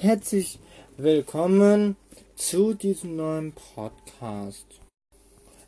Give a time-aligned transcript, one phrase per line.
[0.00, 0.60] Herzlich
[0.96, 1.96] willkommen
[2.36, 4.64] zu diesem neuen Podcast.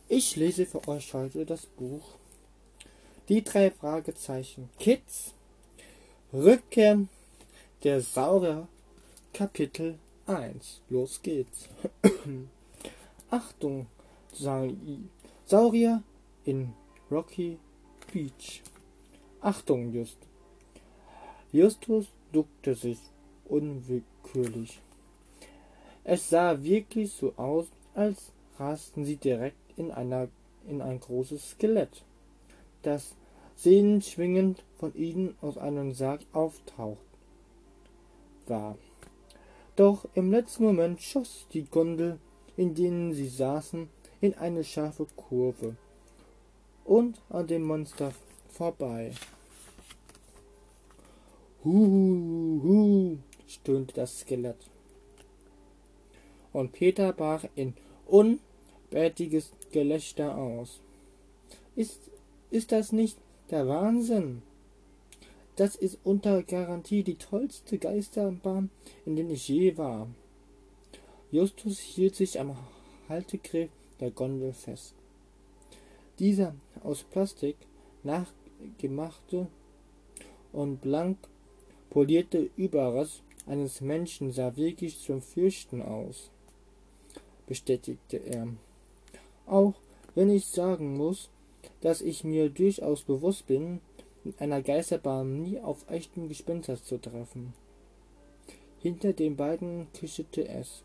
[0.09, 2.15] Ich lese für euch heute das Buch
[3.29, 5.35] Die drei Fragezeichen Kids
[6.33, 7.09] Rückkehr
[7.83, 8.69] der Saurier
[9.33, 10.81] Kapitel 1.
[10.91, 11.69] Los geht's.
[13.31, 13.89] Achtung,
[14.33, 16.05] Saurier
[16.45, 16.73] in
[17.11, 17.59] Rocky
[18.13, 18.63] Beach.
[19.41, 20.19] Achtung, Just.
[21.51, 22.99] Justus duckte sich
[23.51, 24.81] unwillkürlich.
[26.05, 30.29] Es sah wirklich so aus, als rasten sie direkt in, einer,
[30.69, 32.05] in ein großes Skelett,
[32.83, 33.17] das
[33.57, 37.05] sehenschwingend von ihnen aus einem Sarg auftaucht
[38.47, 38.77] war.
[39.77, 42.19] Doch im letzten Moment schoss die Gondel,
[42.57, 43.89] in denen sie saßen,
[44.21, 45.77] in eine scharfe Kurve
[46.85, 48.13] und an dem Monster
[48.49, 49.13] vorbei.
[51.65, 53.19] Hu, hu,
[53.51, 54.57] stöhnte das Skelett.
[56.53, 57.75] Und Peter brach in
[58.07, 60.81] unbärtiges Gelächter aus.
[61.77, 62.11] Ist,
[62.51, 63.19] ist das nicht
[63.51, 64.43] der Wahnsinn?
[65.57, 68.71] Das ist unter Garantie die tollste Geisterbahn,
[69.05, 70.09] in der ich je war.
[71.31, 72.57] Justus hielt sich am
[73.09, 74.95] Haltegriff der Gondel fest.
[76.19, 77.57] Dieser aus Plastik
[78.03, 79.49] nachgemachte
[80.53, 81.19] und blank
[81.91, 86.31] polierte Überrest eines Menschen sah wirklich zum Fürchten aus,
[87.47, 88.49] bestätigte er.
[89.47, 89.75] Auch
[90.15, 91.31] wenn ich sagen muss,
[91.81, 93.81] dass ich mir durchaus bewusst bin,
[94.25, 97.55] in einer Geisterbahn nie auf echten Gespenster zu treffen.
[98.81, 100.83] Hinter den beiden kicherte es.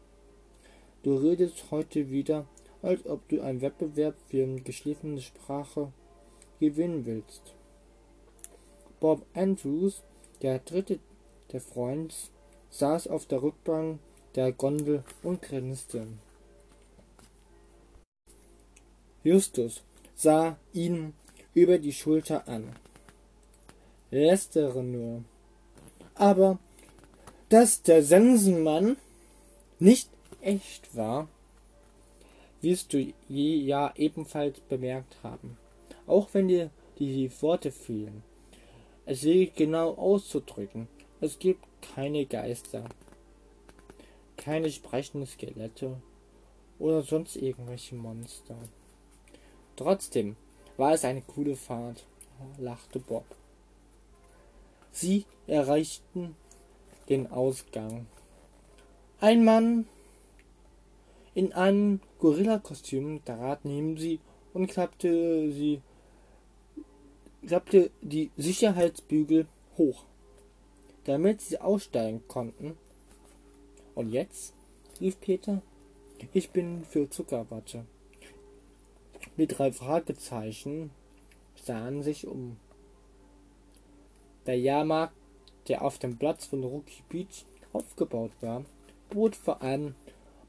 [1.03, 2.45] Du redest heute wieder,
[2.81, 5.91] als ob du einen Wettbewerb für geschliffene Sprache
[6.59, 7.53] gewinnen willst.
[8.99, 10.03] Bob Andrews,
[10.41, 10.99] der dritte
[11.51, 12.31] der Freunds,
[12.75, 13.99] saß auf der Rückbank
[14.35, 16.07] der Gondel und grinste.
[19.23, 19.83] Justus
[20.15, 21.13] sah ihn
[21.53, 22.75] über die Schulter an
[24.15, 25.23] lästere nur.
[26.15, 26.59] Aber
[27.49, 28.97] dass der Sensenmann
[29.79, 30.09] nicht
[30.41, 31.27] echt war,
[32.61, 35.57] wirst du je ja ebenfalls bemerkt haben,
[36.07, 38.23] auch wenn dir die Worte fehlen.
[39.05, 40.87] Es will genau auszudrücken,
[41.21, 42.85] es gibt keine Geister,
[44.37, 46.01] keine sprechenden Skelette
[46.79, 48.57] oder sonst irgendwelche Monster.
[49.75, 50.35] Trotzdem
[50.77, 52.05] war es eine coole Fahrt,
[52.57, 53.25] lachte Bob.
[54.91, 56.35] Sie erreichten
[57.09, 58.07] den Ausgang.
[59.19, 59.87] Ein Mann
[61.33, 64.19] in einem Gorilla-Kostüm trat neben sie
[64.53, 65.81] und klappte sie
[67.45, 70.05] klappte die Sicherheitsbügel hoch,
[71.05, 72.77] damit sie aussteigen konnten.
[73.95, 74.53] Und jetzt?
[74.99, 75.63] rief Peter.
[76.33, 77.85] Ich bin für Zuckerwatte.
[79.37, 80.91] Die drei Fragezeichen
[81.55, 82.57] sahen sich um.
[84.45, 85.15] Der Jahrmarkt,
[85.67, 88.63] der auf dem Platz von Rookie Beach aufgebaut war,
[89.09, 89.95] bot vor allem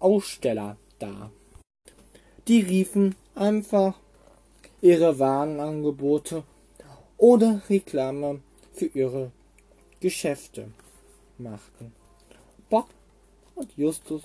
[0.00, 1.30] Aussteller da.
[2.46, 3.94] Die riefen einfach
[4.80, 6.44] ihre Warenangebote
[7.16, 8.40] oder Reklame
[8.72, 9.32] für ihre
[10.00, 10.68] Geschäfte
[11.38, 11.92] machten.
[12.68, 12.88] Bob
[13.54, 14.22] und Justus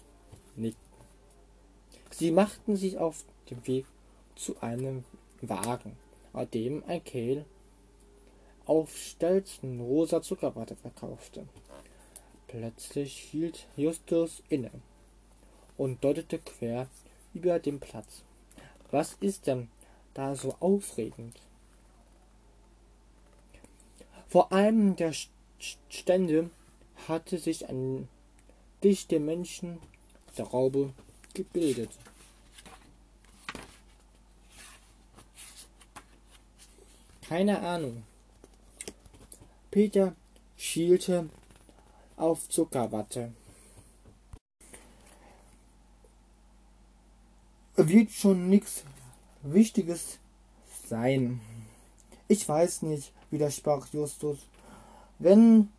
[0.56, 0.84] nickten.
[2.12, 3.86] Sie machten sich auf den Weg
[4.36, 5.06] zu einem
[5.42, 5.96] Wagen,
[6.46, 7.46] dem ein Kehl
[8.66, 11.48] auf Stelzen rosa Zuckerwatte verkaufte.
[12.48, 14.72] Plötzlich hielt Justus inne
[15.78, 16.88] und deutete quer
[17.34, 18.24] über den Platz.
[18.92, 19.70] Was ist denn
[20.14, 21.40] da so aufregend?
[24.28, 25.14] Vor einem der
[25.90, 26.50] Stände
[27.08, 28.08] hatte sich ein
[28.84, 29.80] dichte Menschen
[30.38, 30.94] der Raube
[31.34, 31.90] gebildet.
[37.30, 38.02] Keine Ahnung.
[39.70, 40.16] Peter
[40.58, 41.30] schielte
[42.18, 43.32] auf Zuckerwatte.
[47.76, 48.84] Wird schon nix
[49.44, 50.18] Wichtiges
[50.88, 51.40] sein.
[52.28, 54.40] Ich weiß nicht, widersprach Justus.
[55.20, 55.70] Wenn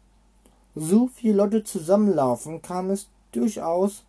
[0.76, 4.05] so viele Leute zusammenlaufen, kann es durchaus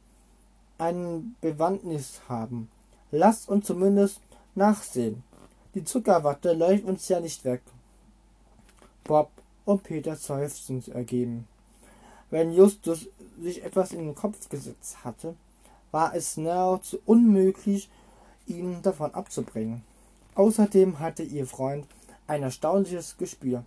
[0.78, 2.70] ein Bewandtnis haben.
[3.10, 4.22] Lasst uns zumindest
[4.54, 5.24] nachsehen.
[5.74, 7.62] Die Zuckerwatte läuft uns ja nicht weg.
[9.06, 9.32] Bob
[9.66, 11.48] und Peter seufzend ergeben.
[12.30, 13.08] Wenn Justus
[13.42, 15.36] sich etwas in den Kopf gesetzt hatte,
[15.92, 17.90] war es nahezu unmöglich,
[18.48, 19.84] ihn davon abzubringen.
[20.36, 21.86] Außerdem hatte ihr Freund
[22.28, 23.64] ein erstaunliches Gespür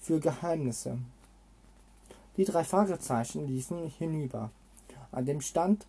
[0.00, 0.98] für Geheimnisse.
[2.36, 4.50] Die drei Fragezeichen liefen hinüber.
[5.10, 5.86] An dem Stand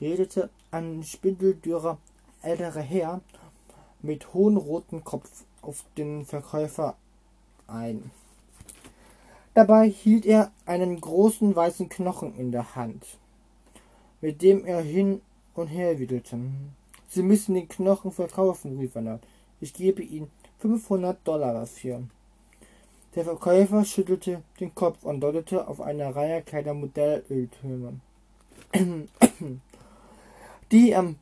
[0.00, 1.98] redete ein spindeldürrer
[2.42, 3.20] älterer Herr
[4.02, 6.96] mit hohem rotem Kopf auf den Verkäufer
[7.66, 8.10] ein.
[9.54, 13.04] Dabei hielt er einen großen weißen Knochen in der Hand,
[14.20, 15.20] mit dem er hin
[15.54, 16.38] und her wedelte.
[17.08, 19.18] Sie müssen den Knochen verkaufen, rief er.
[19.60, 22.02] Ich gebe Ihnen 500 Dollar dafür.
[23.14, 28.00] Der Verkäufer schüttelte den Kopf und deutete auf eine Reihe kleiner Modellöltürme,
[30.70, 31.16] die am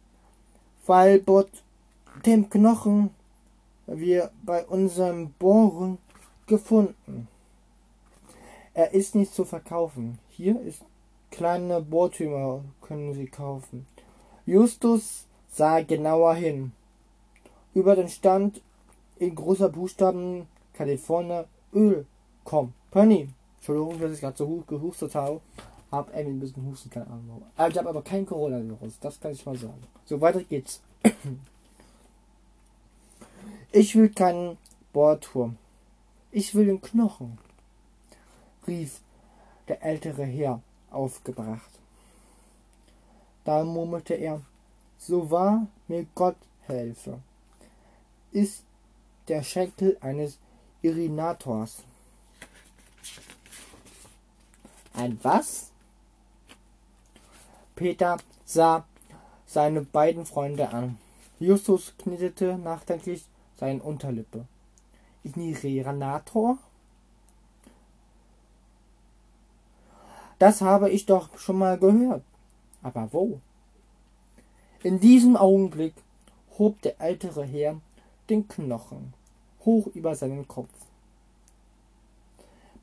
[0.82, 1.48] Fallbot
[2.26, 3.10] dem Knochen
[3.86, 5.98] wir bei unserem Bohren
[6.46, 7.28] gefunden.
[8.74, 10.18] Er ist nicht zu verkaufen.
[10.28, 10.82] Hier ist
[11.30, 13.86] kleine Bohrtümer, können Sie kaufen.
[14.44, 16.72] Justus sah genauer hin.
[17.74, 18.60] Über den Stand
[19.18, 22.06] in großer Buchstaben California Öl
[22.44, 23.28] Company.
[23.58, 25.40] Entschuldigung, dass ich gerade so gehustet habe.
[25.92, 27.42] Hab irgendwie ein bisschen Husten, keine Ahnung warum.
[27.56, 29.82] Aber ich habe aber kein Coronavirus, das kann ich mal sagen.
[30.04, 30.82] So, weiter geht's.
[33.72, 34.58] Ich will keinen
[34.92, 35.58] Bohrturm.
[36.30, 37.38] Ich will den Knochen
[38.66, 39.00] rief
[39.68, 40.60] der ältere Herr
[40.90, 41.70] aufgebracht.
[43.44, 44.40] Da murmelte er,
[44.98, 47.20] so wahr mir Gott helfe,
[48.32, 48.64] ist
[49.28, 50.38] der Schenkel eines
[50.82, 51.82] Irinators.
[54.94, 55.70] Ein was?
[57.74, 58.86] Peter sah
[59.46, 60.98] seine beiden Freunde an.
[61.38, 63.24] Justus knitete nachdenklich
[63.56, 64.46] seine Unterlippe.
[65.24, 66.58] Igniranator?
[70.38, 72.22] Das habe ich doch schon mal gehört.
[72.82, 73.40] Aber wo?
[74.82, 75.94] In diesem Augenblick
[76.58, 77.80] hob der ältere Herr
[78.28, 79.14] den Knochen
[79.66, 80.72] hoch über seinen Kopf.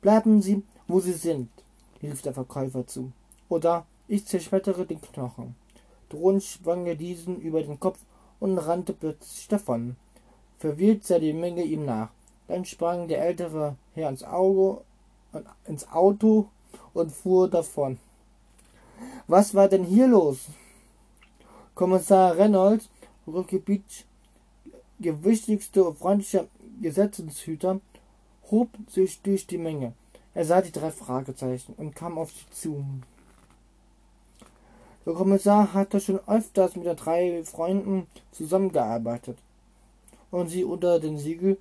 [0.00, 1.48] Bleiben Sie, wo Sie sind,
[2.02, 3.10] rief der Verkäufer zu,
[3.48, 5.56] oder ich zerschmettere den Knochen.
[6.10, 7.98] Drohend schwang er diesen über den Kopf
[8.38, 9.96] und rannte plötzlich davon.
[10.58, 12.10] Verwirrt sah die Menge ihm nach.
[12.48, 14.82] Dann sprang der ältere Herr ins, Auge,
[15.66, 16.48] ins Auto
[16.92, 17.98] und fuhr davon.
[19.26, 20.46] Was war denn hier los?
[21.74, 22.88] Kommissar Reynolds,
[23.26, 24.06] Rückgebiet
[25.00, 26.46] gewichtigste und freundlicher
[26.80, 27.80] Gesetzeshüter,
[28.50, 29.92] hob sich durch die Menge.
[30.34, 32.84] Er sah die drei Fragezeichen und kam auf sie zu.
[35.06, 39.38] Der Kommissar hatte schon öfters mit den drei Freunden zusammengearbeitet
[40.34, 41.58] und sie unter den Siegel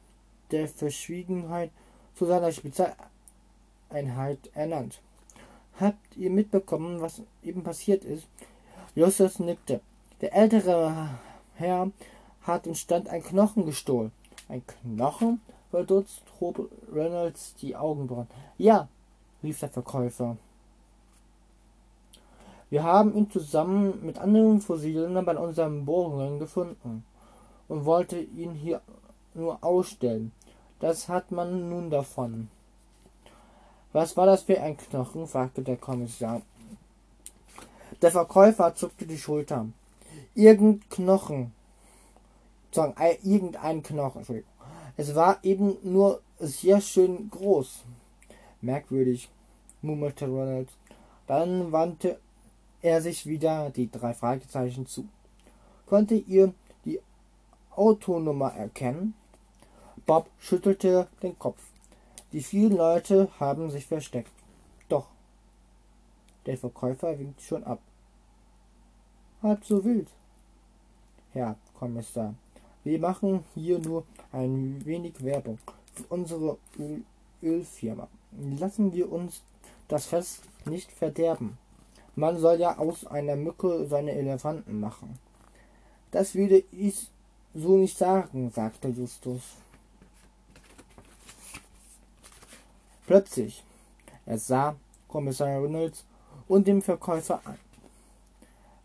[0.50, 1.70] der Verschwiegenheit
[2.16, 5.00] zu seiner Spezialeinheit ernannt.
[5.80, 8.28] Habt ihr mitbekommen, was eben passiert ist?
[8.96, 9.80] Justus nickte.
[10.22, 11.10] Der ältere
[11.56, 11.92] Herr
[12.42, 14.12] hat im Stand ein Knochen gestohlen.
[14.50, 15.40] Ein Knochen?
[15.70, 18.28] verdutzt hob Reynolds die Augenbrauen.
[18.58, 18.88] Ja,
[19.44, 20.38] rief der Verkäufer.
[22.70, 27.04] Wir haben ihn zusammen mit anderen Fossilien bei unseren Bohrungen gefunden
[27.74, 28.82] und wollte ihn hier
[29.34, 30.32] nur ausstellen.
[30.80, 32.50] Das hat man nun davon.
[33.94, 35.26] Was war das für ein Knochen?
[35.26, 36.44] fragte der Kommissar.
[38.00, 39.66] Der Verkäufer zuckte die Schulter.
[40.36, 41.52] Irgend Knochen.
[42.72, 44.44] Sagen, irgendein Knochen.
[44.96, 47.86] Es war eben nur sehr schön groß.
[48.62, 49.32] Merkwürdig,
[49.82, 50.70] murmelte Ronald.
[51.26, 52.20] Dann wandte
[52.84, 55.08] er sich wieder die drei Fragezeichen zu.
[55.88, 56.54] Konnte ihr
[57.76, 59.14] Autonummer erkennen?
[60.06, 61.62] Bob schüttelte den Kopf.
[62.32, 64.32] Die vielen Leute haben sich versteckt.
[64.90, 65.08] Doch.
[66.46, 67.80] Der Verkäufer winkt schon ab.
[69.42, 70.10] Halb so wild.
[71.32, 72.36] Herr Kommissar,
[72.84, 75.58] wir machen hier nur ein wenig Werbung
[75.94, 77.04] für unsere Öl
[77.42, 78.08] Ölfirma.
[78.58, 79.44] Lassen wir uns
[79.88, 81.58] das Fest nicht verderben.
[82.16, 85.20] Man soll ja aus einer Mücke seine Elefanten machen.
[86.12, 87.10] Das würde ich
[87.54, 89.42] so nicht sagen, sagte Justus.
[93.06, 93.64] Plötzlich,
[94.26, 94.76] er sah
[95.08, 96.06] Kommissar Reynolds
[96.48, 97.60] und den Verkäufer an.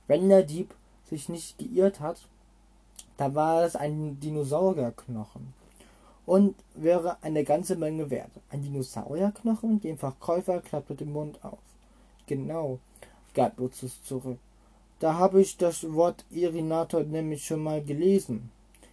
[0.07, 0.75] Wenn der Dieb
[1.09, 2.27] sich nicht geirrt hat,
[3.17, 5.55] da war es ein Dinosaurierknochen
[6.27, 8.31] und wäre eine ganze Menge wert.
[8.51, 9.81] Ein Dinosaurierknochen?
[9.81, 11.59] Dem Verkäufer klappte den Mund auf.
[12.27, 12.79] Genau,
[13.35, 14.39] gab Lucius zurück.
[15.01, 18.51] Da habe ich das Wort Irinator nämlich schon mal gelesen.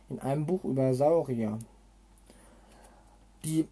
[0.10, 1.60] In einem Buch über Saurier.
[3.44, 3.68] Die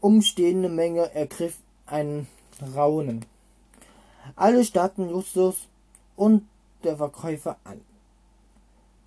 [0.00, 2.26] umstehende Menge ergriff ein
[2.74, 3.24] Raunen.
[4.36, 5.68] Alle starrten Justus
[6.16, 6.46] und
[6.82, 7.80] der Verkäufer an.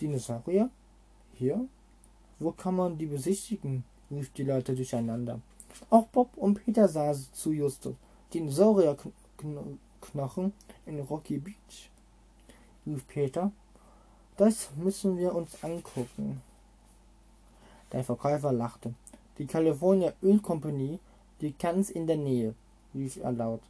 [0.01, 0.70] Dinosaurier?
[1.34, 1.68] Hier?
[2.39, 3.84] Wo kann man die besichtigen?
[4.12, 5.39] rief die Leute durcheinander.
[5.89, 7.96] Auch Bob und Peter sahen zu Justus.
[8.34, 10.54] Dinosaurierknochen
[10.86, 11.89] in Rocky Beach,
[12.86, 13.51] rief Peter.
[14.38, 16.41] Das müssen wir uns angucken.
[17.91, 18.94] Der Verkäufer lachte.
[19.39, 21.00] Die California Ölkompanie
[21.39, 22.53] liegt ganz in der Nähe,
[22.94, 23.62] rief er laut.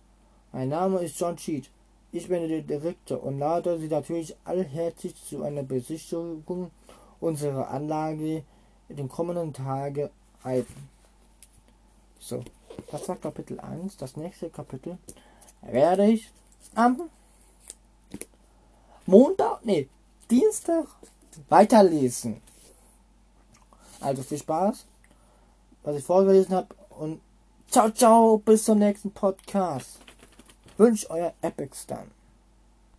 [0.52, 1.70] Mein Name ist John Cheat.
[2.12, 6.72] Ich bin der Direktor und lade Sie natürlich allherzlich zu einer Besichtigung
[7.20, 8.44] unserer Anlage
[8.90, 10.10] in den kommenden Tagen
[10.44, 10.66] ein.
[12.20, 12.44] So,
[12.92, 13.98] das war Kapitel 1.
[13.98, 14.98] Das nächste Kapitel
[15.62, 16.30] werde ich
[16.76, 17.10] am
[19.06, 19.88] Montag, nee,
[20.30, 20.88] Dienstag
[21.50, 22.42] weiterlesen.
[24.00, 24.86] Also viel Spaß,
[25.84, 27.22] was ich vorgelesen habe und
[27.70, 30.00] ciao, ciao, bis zum nächsten Podcast.
[30.78, 32.17] Wünsche euer Epic Stan.